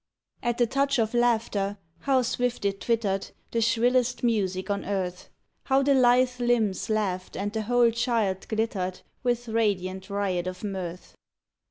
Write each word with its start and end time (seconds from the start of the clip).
At 0.41 0.57
the 0.57 0.65
touch 0.65 0.97
of 0.97 1.13
laughter, 1.13 1.77
how 1.99 2.23
swift 2.23 2.65
it 2.65 2.81
twittered 2.81 3.29
The 3.51 3.61
shrillest 3.61 4.23
music 4.23 4.71
on 4.71 4.83
earth; 4.83 5.29
How 5.65 5.83
the 5.83 5.93
lithe 5.93 6.39
limbs 6.39 6.89
laughed 6.89 7.37
and 7.37 7.53
the 7.53 7.61
whole 7.61 7.91
child 7.91 8.47
glittered 8.47 9.01
With 9.21 9.47
radiant 9.47 10.09
riot 10.09 10.47
of 10.47 10.63
mirth! 10.63 11.13